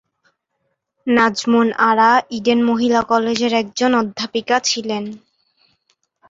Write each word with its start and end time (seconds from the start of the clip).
নাজমুন 1.07 1.67
আরা 1.89 2.09
ইডেন 2.37 2.59
মহিলা 2.69 3.01
কলেজের 3.11 3.53
একজন 3.53 3.91
অধ্যাপিকা 4.01 4.57
ছিলেন। 4.69 5.03